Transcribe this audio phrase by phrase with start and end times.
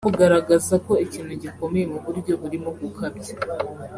[0.07, 3.33] kugaragaza ko ikintu gikomeye mu buryo burimo gukabya